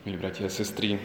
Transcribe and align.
Milí 0.00 0.16
bratia 0.16 0.48
a 0.48 0.56
sestry, 0.56 0.96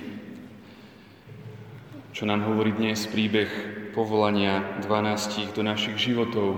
čo 2.16 2.24
nám 2.24 2.48
hovorí 2.48 2.72
dnes 2.72 3.04
príbeh 3.12 3.52
povolania 3.92 4.64
12 4.88 5.52
do 5.52 5.68
našich 5.68 6.00
životov. 6.00 6.56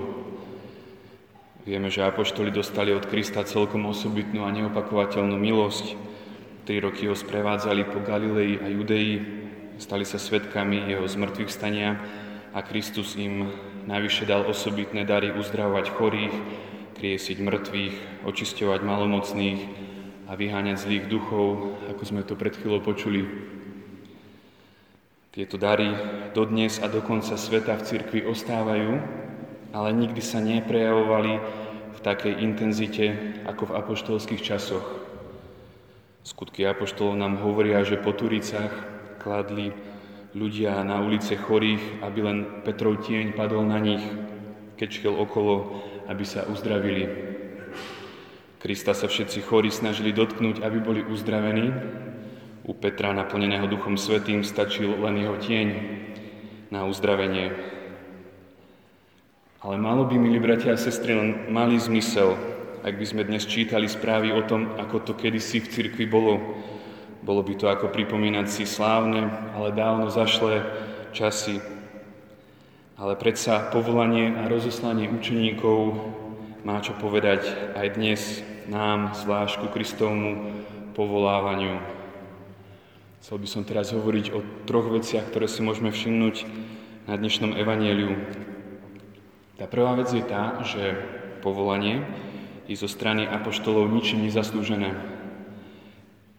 Vieme, 1.66 1.90
že 1.90 2.06
apoštoli 2.06 2.54
dostali 2.54 2.94
od 2.94 3.10
Krista 3.10 3.42
celkom 3.42 3.90
osobitnú 3.90 4.46
a 4.46 4.54
neopakovateľnú 4.54 5.34
milosť. 5.34 5.98
Tri 6.70 6.78
roky 6.78 7.10
ho 7.10 7.18
sprevádzali 7.18 7.90
po 7.90 8.06
Galilei 8.06 8.62
a 8.62 8.70
Judei, 8.70 9.18
stali 9.82 10.06
sa 10.06 10.22
svetkami 10.22 10.94
jeho 10.94 11.10
zmrtvých 11.10 11.50
stania 11.50 11.98
a 12.54 12.62
Kristus 12.62 13.18
im 13.18 13.50
navyše 13.90 14.30
dal 14.30 14.46
osobitné 14.46 15.10
dary 15.10 15.34
uzdravovať 15.34 15.90
chorých, 15.90 16.36
kriesiť 17.02 17.38
mŕtvych, 17.42 18.30
očisťovať 18.30 18.80
malomocných 18.86 19.88
a 20.28 20.36
vyháňať 20.36 20.84
zlých 20.84 21.06
duchov, 21.08 21.80
ako 21.88 22.04
sme 22.04 22.22
to 22.22 22.36
pred 22.36 22.54
chvíľou 22.54 22.84
počuli. 22.84 23.24
Tieto 25.32 25.56
dary 25.56 25.92
dodnes 26.36 26.84
a 26.84 26.92
do 26.92 27.00
konca 27.00 27.40
sveta 27.40 27.80
v 27.80 27.86
cirkvi 27.88 28.20
ostávajú, 28.28 29.00
ale 29.72 29.90
nikdy 29.96 30.22
sa 30.22 30.44
neprejavovali 30.44 31.34
v 31.96 32.00
takej 32.04 32.34
intenzite 32.44 33.06
ako 33.48 33.72
v 33.72 33.76
apoštolských 33.80 34.42
časoch. 34.42 34.86
Skutky 36.28 36.68
apoštolov 36.68 37.16
nám 37.16 37.40
hovoria, 37.40 37.88
že 37.88 38.02
po 38.02 38.12
Turicách 38.12 38.74
kladli 39.24 39.72
ľudia 40.36 40.84
na 40.84 41.00
ulice 41.00 41.40
chorých, 41.40 42.04
aby 42.04 42.20
len 42.20 42.38
Petrov 42.68 43.00
tieň 43.00 43.32
padol 43.32 43.64
na 43.64 43.80
nich, 43.80 44.04
keď 44.76 44.90
šiel 44.92 45.16
okolo 45.16 45.88
aby 46.08 46.24
sa 46.24 46.48
uzdravili. 46.48 47.36
Krista 48.58 48.98
sa 48.98 49.06
všetci 49.06 49.46
chorí 49.46 49.70
snažili 49.70 50.10
dotknúť, 50.10 50.66
aby 50.66 50.82
boli 50.82 51.02
uzdravení. 51.06 51.70
U 52.66 52.74
Petra, 52.74 53.14
naplneného 53.14 53.70
Duchom 53.70 54.02
Svetým, 54.02 54.42
stačil 54.42 54.98
len 54.98 55.22
jeho 55.22 55.38
tieň 55.38 55.68
na 56.74 56.90
uzdravenie. 56.90 57.54
Ale 59.62 59.78
malo 59.78 60.10
by, 60.10 60.18
milí 60.18 60.42
bratia 60.42 60.74
a 60.74 60.82
sestry, 60.82 61.14
len 61.14 61.54
malý 61.54 61.78
zmysel, 61.78 62.34
ak 62.82 62.98
by 62.98 63.06
sme 63.06 63.30
dnes 63.30 63.46
čítali 63.46 63.86
správy 63.86 64.34
o 64.34 64.42
tom, 64.42 64.74
ako 64.82 65.06
to 65.06 65.14
kedysi 65.14 65.62
v 65.62 65.72
cirkvi 65.72 66.10
bolo. 66.10 66.58
Bolo 67.22 67.46
by 67.46 67.54
to 67.62 67.70
ako 67.70 67.94
pripomínať 67.94 68.48
si 68.50 68.66
slávne, 68.66 69.54
ale 69.54 69.76
dávno 69.76 70.10
zašlé 70.10 70.66
časy, 71.14 71.62
ale 72.98 73.14
predsa 73.14 73.70
povolanie 73.70 74.34
a 74.34 74.50
rozoslanie 74.50 75.10
učeníkov 75.14 75.78
má 76.68 76.84
čo 76.84 76.92
povedať 77.00 77.48
aj 77.80 77.88
dnes 77.96 78.44
nám, 78.68 79.16
zvlášť 79.16 79.64
ku 79.64 79.68
Kristovmu 79.72 80.52
povolávaniu. 81.00 81.80
Chcel 83.24 83.40
by 83.40 83.48
som 83.48 83.64
teraz 83.64 83.96
hovoriť 83.96 84.36
o 84.36 84.44
troch 84.68 84.92
veciach, 84.92 85.32
ktoré 85.32 85.48
si 85.48 85.64
môžeme 85.64 85.96
všimnúť 85.96 86.44
na 87.08 87.16
dnešnom 87.16 87.56
evanieliu. 87.56 88.20
Tá 89.56 89.64
prvá 89.64 89.96
vec 89.96 90.12
je 90.12 90.20
tá, 90.20 90.60
že 90.68 91.00
povolanie 91.40 92.04
je 92.68 92.76
zo 92.76 92.92
strany 92.92 93.24
apoštolov 93.24 93.88
ničím 93.88 94.28
nezaslúžené. 94.28 94.92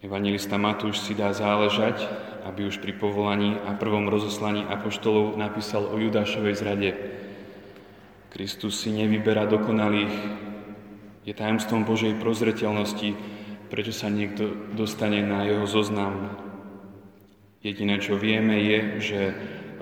Evangelista 0.04 0.60
Matúš 0.60 1.00
si 1.00 1.16
dá 1.16 1.32
záležať 1.32 2.04
aby 2.48 2.64
už 2.64 2.80
pri 2.80 2.96
povolaní 2.96 3.60
a 3.68 3.76
prvom 3.76 4.08
rozoslaní 4.08 4.64
apoštolov 4.64 5.36
napísal 5.36 5.84
o 5.84 6.00
Judášovej 6.00 6.54
zrade. 6.56 6.90
Kristus 8.39 8.86
si 8.86 8.94
nevyberá 8.94 9.50
dokonalých, 9.50 10.14
je 11.27 11.34
tajomstvom 11.34 11.83
Božej 11.83 12.22
prozreteľnosti, 12.22 13.19
prečo 13.67 13.91
sa 13.91 14.14
niekto 14.14 14.55
dostane 14.78 15.27
na 15.27 15.42
jeho 15.42 15.67
zoznam. 15.67 16.39
Jediné, 17.66 17.98
čo 17.98 18.14
vieme, 18.14 18.62
je, 18.62 18.78
že 19.03 19.20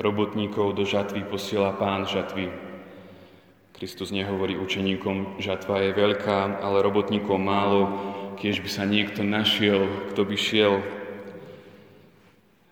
robotníkov 0.01 0.73
do 0.73 0.89
žatvy 0.89 1.29
posiela 1.29 1.77
pán 1.77 2.09
žatvy. 2.09 2.49
Kristus 3.77 4.09
nehovorí 4.09 4.56
učeníkom, 4.56 5.37
žatva 5.37 5.84
je 5.84 5.93
veľká, 5.93 6.56
ale 6.65 6.81
robotníkov 6.81 7.37
málo, 7.37 7.93
keď 8.41 8.65
by 8.65 8.71
sa 8.72 8.89
niekto 8.89 9.21
našiel, 9.21 9.84
kto 10.16 10.25
by 10.25 10.37
šiel 10.41 10.81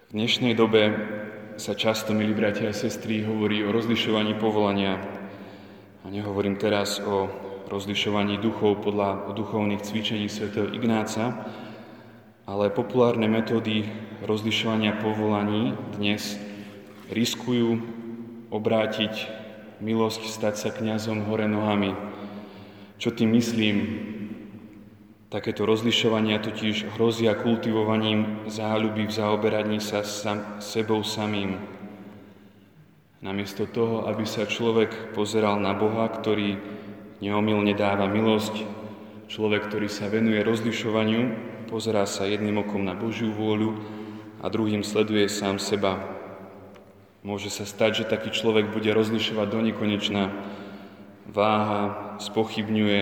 v 0.09 0.11
dnešnej 0.17 0.56
dobe 0.56 0.97
sa 1.61 1.77
často, 1.77 2.17
milí 2.17 2.33
bratia 2.33 2.73
a 2.73 2.75
sestry, 2.75 3.21
hovorí 3.21 3.61
o 3.61 3.69
rozlišovaní 3.69 4.33
povolania. 4.41 5.24
A 6.04 6.12
nehovorím 6.12 6.60
teraz 6.60 7.00
o 7.00 7.32
rozlišovaní 7.72 8.37
duchov 8.37 8.84
podľa 8.84 9.32
duchovných 9.32 9.81
cvičení 9.81 10.28
svätého 10.28 10.69
Ignáca, 10.69 11.48
ale 12.44 12.69
populárne 12.69 13.25
metódy 13.25 13.88
rozlišovania 14.20 15.00
povolaní 15.00 15.72
dnes 15.97 16.37
riskujú 17.09 17.81
obrátiť 18.53 19.32
milosť 19.81 20.28
stať 20.28 20.54
sa 20.60 20.70
kňazom 20.76 21.25
hore 21.25 21.48
nohami. 21.48 21.97
Čo 23.00 23.16
tým 23.16 23.32
myslím? 23.41 23.76
Takéto 25.32 25.64
rozlišovania 25.64 26.37
totiž 26.44 27.00
hrozia 27.00 27.32
kultivovaním 27.32 28.44
záľuby 28.44 29.09
v 29.09 29.16
zaoberaní 29.25 29.81
sa 29.81 30.04
sam, 30.04 30.60
sebou 30.60 31.00
samým. 31.00 31.56
Namiesto 33.25 33.65
toho, 33.65 34.05
aby 34.05 34.29
sa 34.29 34.45
človek 34.45 35.17
pozeral 35.17 35.57
na 35.57 35.73
Boha, 35.73 36.12
ktorý 36.12 36.61
neomilne 37.25 37.73
dáva 37.73 38.05
milosť, 38.05 38.69
človek, 39.33 39.65
ktorý 39.65 39.89
sa 39.89 40.12
venuje 40.12 40.45
rozlišovaniu, 40.45 41.33
pozerá 41.73 42.05
sa 42.05 42.29
jedným 42.29 42.61
okom 42.61 42.85
na 42.85 42.93
Božiu 42.93 43.33
vôľu 43.33 43.81
a 44.45 44.53
druhým 44.53 44.85
sleduje 44.85 45.25
sám 45.33 45.57
seba. 45.57 46.05
Môže 47.25 47.49
sa 47.49 47.65
stať, 47.65 48.05
že 48.05 48.11
taký 48.12 48.29
človek 48.29 48.69
bude 48.77 48.93
rozlišovať 48.93 49.47
do 49.49 49.61
nekonečna, 49.73 50.29
váha, 51.25 52.21
spochybňuje, 52.21 53.01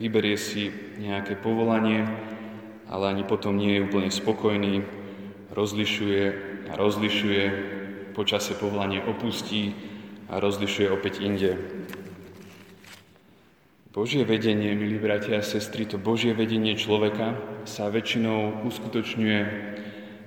vyberie 0.00 0.40
si 0.40 0.72
nejaké 0.96 1.36
povolanie, 1.36 2.08
ale 2.88 3.12
ani 3.12 3.28
potom 3.28 3.60
nie 3.60 3.76
je 3.76 3.84
úplne 3.84 4.08
spokojný, 4.08 4.80
rozlišuje 5.52 6.24
a 6.66 6.80
rozlišuje, 6.80 7.76
počase 8.16 8.56
povolanie 8.56 9.04
opustí 9.04 9.76
a 10.32 10.40
rozlišuje 10.40 10.88
opäť 10.88 11.20
inde. 11.20 11.60
Božie 13.92 14.24
vedenie, 14.24 14.72
milí 14.76 14.96
bratia 14.96 15.40
a 15.40 15.44
sestry, 15.44 15.84
to 15.84 16.00
Božie 16.00 16.32
vedenie 16.32 16.76
človeka 16.76 17.36
sa 17.68 17.92
väčšinou 17.92 18.64
uskutočňuje 18.64 19.40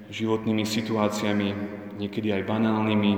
životnými 0.09 0.65
situáciami, 0.65 1.49
niekedy 2.01 2.33
aj 2.33 2.49
banálnymi, 2.49 3.13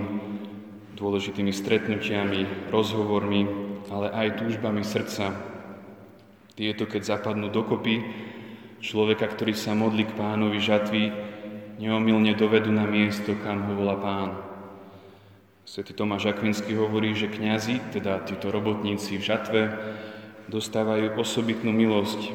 dôležitými 1.00 1.56
stretnutiami, 1.56 2.68
rozhovormi, 2.68 3.42
ale 3.88 4.12
aj 4.12 4.44
túžbami 4.44 4.84
srdca, 4.84 5.32
tieto, 6.52 6.84
keď 6.84 7.16
zapadnú 7.16 7.48
dokopy, 7.48 8.04
človeka, 8.84 9.32
ktorý 9.32 9.56
sa 9.56 9.72
modlí 9.72 10.12
k 10.12 10.18
pánovi 10.20 10.60
žatvy, 10.60 11.04
neomilne 11.80 12.36
dovedú 12.36 12.76
na 12.76 12.84
miesto, 12.84 13.40
kam 13.40 13.72
ho 13.72 13.74
volá 13.80 13.96
pán. 13.96 14.51
Svetý 15.62 15.94
Tomáš 15.94 16.26
Akvinský 16.26 16.74
hovorí, 16.74 17.14
že 17.14 17.30
kňazi, 17.30 17.94
teda 17.94 18.26
títo 18.26 18.50
robotníci 18.50 19.22
v 19.22 19.24
žatve, 19.24 19.62
dostávajú 20.50 21.16
osobitnú 21.22 21.70
milosť. 21.70 22.34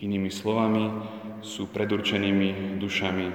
Inými 0.00 0.28
slovami, 0.28 0.92
sú 1.40 1.64
predurčenými 1.68 2.76
dušami 2.76 3.28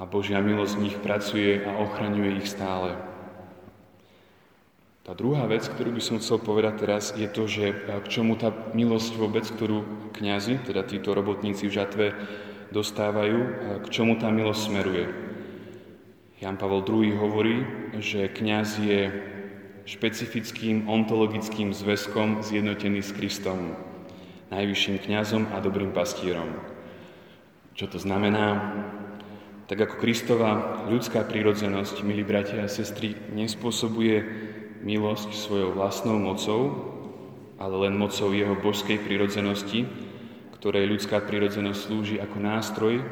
a 0.00 0.02
Božia 0.08 0.40
milosť 0.40 0.74
v 0.76 0.84
nich 0.88 0.96
pracuje 0.96 1.60
a 1.60 1.84
ochraňuje 1.84 2.40
ich 2.40 2.48
stále. 2.48 2.96
Tá 5.04 5.16
druhá 5.16 5.44
vec, 5.48 5.64
ktorú 5.68 5.92
by 5.96 6.02
som 6.04 6.20
chcel 6.20 6.40
povedať 6.40 6.74
teraz, 6.84 7.16
je 7.16 7.28
to, 7.28 7.48
že 7.48 7.72
k 7.84 8.06
čomu 8.08 8.36
tá 8.36 8.52
milosť 8.72 9.16
vôbec, 9.16 9.44
ktorú 9.44 10.12
kňazi, 10.16 10.64
teda 10.68 10.84
títo 10.84 11.16
robotníci 11.16 11.68
v 11.68 11.76
žatve, 11.80 12.06
dostávajú, 12.72 13.38
k 13.84 13.86
čomu 13.88 14.20
tá 14.20 14.28
milosť 14.28 14.60
smeruje. 14.68 15.27
Jan 16.38 16.54
Pavel 16.54 16.86
II 16.86 17.18
hovorí, 17.18 17.66
že 17.98 18.30
kňaz 18.30 18.78
je 18.78 19.10
špecifickým 19.90 20.86
ontologickým 20.86 21.74
zväzkom 21.74 22.46
zjednotený 22.46 23.02
s 23.02 23.10
Kristom, 23.10 23.74
najvyšším 24.54 25.02
kňazom 25.02 25.50
a 25.50 25.58
dobrým 25.58 25.90
pastierom. 25.90 26.46
Čo 27.74 27.90
to 27.90 27.98
znamená? 27.98 28.70
Tak 29.66 29.82
ako 29.82 29.98
Kristova 29.98 30.86
ľudská 30.86 31.26
prírodzenosť, 31.26 32.06
milí 32.06 32.22
bratia 32.22 32.62
a 32.62 32.70
sestry, 32.70 33.18
nespôsobuje 33.34 34.22
milosť 34.86 35.34
svojou 35.34 35.74
vlastnou 35.74 36.22
mocou, 36.22 36.60
ale 37.58 37.90
len 37.90 37.98
mocou 37.98 38.30
jeho 38.30 38.54
božskej 38.54 39.02
prirodzenosti, 39.02 39.90
ktorej 40.54 40.86
ľudská 40.86 41.18
prirodzenosť 41.18 41.80
slúži 41.82 42.16
ako 42.22 42.38
nástroj, 42.38 43.02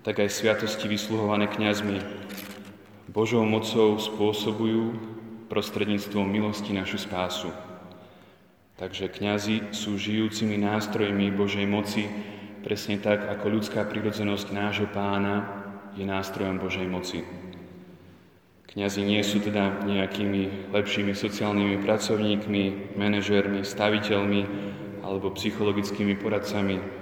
tak 0.00 0.24
aj 0.24 0.32
sviatosti 0.32 0.88
vysluhované 0.88 1.48
kňazmi 1.48 2.00
Božou 3.10 3.42
mocou 3.42 3.98
spôsobujú 3.98 4.94
prostredníctvom 5.50 6.24
milosti 6.30 6.70
našu 6.70 7.02
spásu. 7.02 7.50
Takže 8.78 9.12
kňazi 9.12 9.76
sú 9.76 9.98
žijúcimi 9.98 10.56
nástrojmi 10.56 11.28
Božej 11.34 11.66
moci 11.68 12.06
presne 12.62 13.00
tak, 13.00 13.28
ako 13.28 13.60
ľudská 13.60 13.84
prirodzenosť 13.88 14.46
nášho 14.52 14.88
pána 14.88 15.48
je 15.96 16.04
nástrojom 16.06 16.60
Božej 16.60 16.86
moci. 16.86 17.20
Kňazi 18.70 19.02
nie 19.02 19.18
sú 19.26 19.42
teda 19.42 19.82
nejakými 19.82 20.70
lepšími 20.70 21.10
sociálnymi 21.10 21.82
pracovníkmi, 21.82 22.94
manažérmi, 22.94 23.66
staviteľmi 23.66 24.42
alebo 25.02 25.34
psychologickými 25.34 26.14
poradcami. 26.14 26.99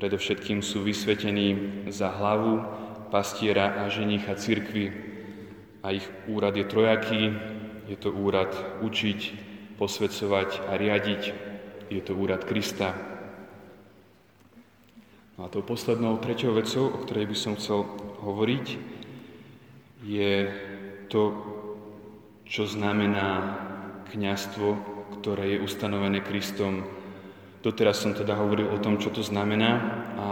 Predovšetkým 0.00 0.64
sú 0.64 0.80
vysvetení 0.80 1.84
za 1.92 2.08
hlavu, 2.08 2.64
pastiera 3.12 3.84
a 3.84 3.92
ženicha 3.92 4.32
cirkvy. 4.32 4.88
A 5.84 5.92
ich 5.92 6.08
úrad 6.24 6.56
je 6.56 6.64
trojaký, 6.64 7.36
je 7.84 8.00
to 8.00 8.08
úrad 8.08 8.48
učiť, 8.80 9.20
posvedcovať 9.76 10.72
a 10.72 10.80
riadiť, 10.80 11.22
je 11.92 12.00
to 12.00 12.16
úrad 12.16 12.48
Krista. 12.48 12.96
No 15.36 15.44
a 15.44 15.52
tou 15.52 15.60
poslednou, 15.60 16.16
treťou 16.16 16.56
vecou, 16.56 16.88
o 16.88 17.02
ktorej 17.04 17.28
by 17.28 17.36
som 17.36 17.60
chcel 17.60 17.84
hovoriť, 18.24 18.66
je 20.00 20.48
to, 21.12 21.22
čo 22.48 22.64
znamená 22.64 23.28
kňastvo, 24.08 24.68
ktoré 25.20 25.56
je 25.56 25.58
ustanovené 25.60 26.24
Kristom. 26.24 26.88
Doteraz 27.60 28.00
som 28.00 28.16
teda 28.16 28.40
hovoril 28.40 28.72
o 28.72 28.80
tom, 28.80 28.96
čo 28.96 29.12
to 29.12 29.20
znamená 29.20 29.70
a, 29.76 29.80
a 30.20 30.30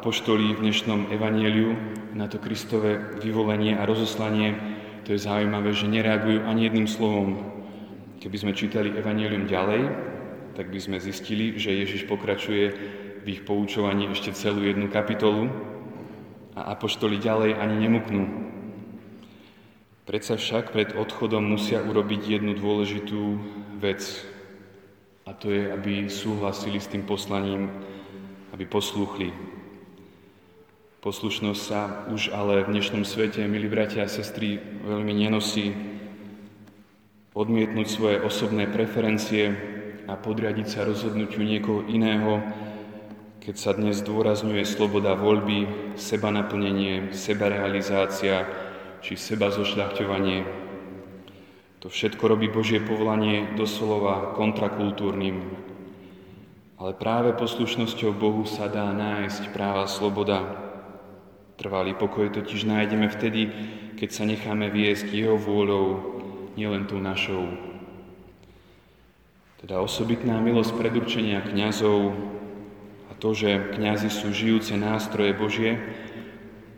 apoštoli 0.00 0.56
v 0.56 0.62
dnešnom 0.64 1.12
evanieliu 1.12 1.76
na 2.16 2.32
to 2.32 2.40
Kristové 2.40 2.96
vyvolenie 3.20 3.76
a 3.76 3.84
rozoslanie, 3.84 4.56
to 5.04 5.12
je 5.12 5.20
zaujímavé, 5.20 5.76
že 5.76 5.84
nereagujú 5.84 6.48
ani 6.48 6.64
jedným 6.64 6.88
slovom. 6.88 7.28
Keby 8.24 8.36
sme 8.40 8.56
čítali 8.56 8.96
evanielium 8.96 9.44
ďalej, 9.44 9.82
tak 10.56 10.72
by 10.72 10.80
sme 10.80 10.96
zistili, 10.96 11.60
že 11.60 11.76
Ježiš 11.76 12.08
pokračuje 12.08 12.64
v 13.20 13.26
ich 13.28 13.44
poučovaní 13.44 14.08
ešte 14.08 14.32
celú 14.32 14.64
jednu 14.64 14.88
kapitolu, 14.88 15.48
a 16.56 16.74
apoštoli 16.74 17.16
ďalej 17.16 17.56
ani 17.56 17.76
nemuknú. 17.88 18.24
Predsa 20.04 20.34
však 20.34 20.74
pred 20.74 20.90
odchodom 20.98 21.46
musia 21.54 21.78
urobiť 21.84 22.20
jednu 22.26 22.58
dôležitú 22.58 23.38
vec. 23.78 24.02
A 25.30 25.38
to 25.38 25.54
je, 25.54 25.70
aby 25.70 26.10
súhlasili 26.10 26.82
s 26.82 26.90
tým 26.90 27.06
poslaním, 27.06 27.70
aby 28.50 28.66
poslúchli. 28.66 29.30
Poslušnosť 30.98 31.60
sa 31.62 32.02
už 32.10 32.34
ale 32.34 32.66
v 32.66 32.74
dnešnom 32.74 33.06
svete, 33.06 33.46
milí 33.46 33.70
bratia 33.70 34.02
a 34.02 34.10
sestry, 34.10 34.58
veľmi 34.82 35.14
nenosí. 35.14 35.70
Odmietnúť 37.30 37.86
svoje 37.86 38.18
osobné 38.18 38.66
preferencie 38.66 39.54
a 40.10 40.18
podriadiť 40.18 40.66
sa 40.66 40.82
rozhodnutiu 40.82 41.46
niekoho 41.46 41.86
iného, 41.86 42.42
keď 43.38 43.54
sa 43.54 43.70
dnes 43.70 44.02
zdôrazňuje 44.02 44.66
sloboda 44.66 45.14
voľby, 45.14 45.94
seba 45.94 46.34
naplnenie, 46.34 47.14
seba 47.14 47.46
realizácia 47.46 48.50
či 48.98 49.14
seba 49.14 49.54
zošľachťovanie. 49.54 50.59
To 51.80 51.88
všetko 51.88 52.24
robí 52.28 52.52
Božie 52.52 52.80
povolanie 52.80 53.56
doslova 53.56 54.36
kontrakultúrnym. 54.36 55.40
Ale 56.80 56.92
práve 56.96 57.32
poslušnosťou 57.36 58.12
Bohu 58.16 58.44
sa 58.44 58.68
dá 58.68 58.88
nájsť 58.92 59.52
práva 59.52 59.84
sloboda. 59.88 60.44
Trvalý 61.56 61.92
pokoj 61.96 62.32
totiž 62.32 62.64
nájdeme 62.64 63.08
vtedy, 63.12 63.52
keď 64.00 64.08
sa 64.12 64.24
necháme 64.24 64.72
viesť 64.72 65.12
Jeho 65.12 65.36
vôľou, 65.36 65.86
nielen 66.56 66.88
tou 66.88 67.00
našou. 67.00 67.48
Teda 69.60 69.80
osobitná 69.84 70.40
milosť 70.40 70.72
predurčenia 70.72 71.44
kňazov, 71.44 72.16
to, 73.20 73.36
že 73.36 73.76
kňazi 73.76 74.08
sú 74.08 74.32
žijúce 74.32 74.72
nástroje 74.80 75.36
Božie 75.36 75.76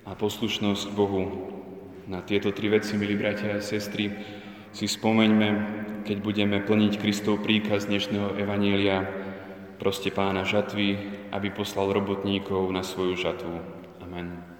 a 0.02 0.18
poslušnosť 0.18 0.90
Bohu. 0.90 1.54
Na 2.10 2.18
tieto 2.18 2.50
tri 2.50 2.66
veci, 2.66 2.98
milí 2.98 3.14
bratia 3.14 3.62
a 3.62 3.62
sestry, 3.62 4.10
si 4.72 4.88
spomeňme, 4.88 5.48
keď 6.08 6.16
budeme 6.24 6.58
plniť 6.64 6.98
Kristov 6.98 7.44
príkaz 7.44 7.86
dnešného 7.86 8.40
Evanielia, 8.40 9.04
proste 9.76 10.08
pána 10.08 10.42
žatvy, 10.48 10.96
aby 11.30 11.48
poslal 11.52 11.92
robotníkov 11.92 12.72
na 12.72 12.80
svoju 12.80 13.14
žatvu. 13.20 13.54
Amen. 14.02 14.42